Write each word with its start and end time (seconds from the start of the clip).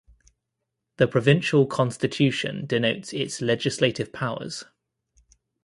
The 0.97 1.07
Provincial 1.07 1.67
Constitution 1.67 2.65
denotes 2.65 3.13
its 3.13 3.39
legislative 3.39 4.11
powers. 4.11 4.63